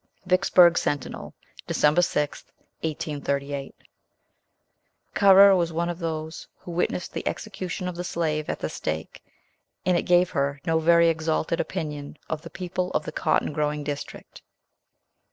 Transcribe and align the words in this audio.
Vicksburg 0.25 0.79
Sentinel, 0.79 1.35
Dec. 1.67 1.75
6th, 1.93 2.45
1838. 2.79 3.75
Currer 5.13 5.55
was 5.55 5.71
one 5.71 5.89
of 5.89 5.99
those 5.99 6.47
who 6.57 6.71
witnessed 6.71 7.13
the 7.13 7.27
execution 7.27 7.87
of 7.87 7.95
the 7.95 8.03
slave 8.03 8.49
at 8.49 8.57
the 8.61 8.67
stake, 8.69 9.23
and 9.85 9.95
it 9.95 10.01
gave 10.01 10.31
her 10.31 10.59
no 10.65 10.79
very 10.79 11.07
exalted 11.07 11.59
opinion 11.59 12.17
of 12.31 12.41
the 12.41 12.49
people 12.49 12.89
of 12.93 13.05
the 13.05 13.11
cotton 13.11 13.53
growing 13.53 13.83
district. 13.83 14.41